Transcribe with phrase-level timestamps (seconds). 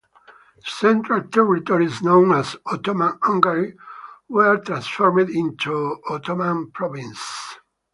[0.55, 3.77] The central territories, known as Ottoman Hungary,
[4.29, 7.19] were transformed into Ottoman provinces.